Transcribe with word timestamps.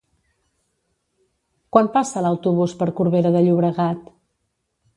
Quan 1.75 1.91
passa 1.97 2.25
l'autobús 2.27 2.75
per 2.81 2.89
Corbera 3.01 3.35
de 3.37 3.45
Llobregat? 3.49 4.13